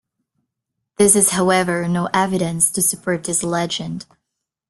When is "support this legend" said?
2.81-4.07